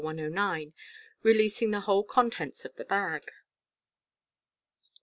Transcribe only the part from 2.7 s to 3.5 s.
the bag.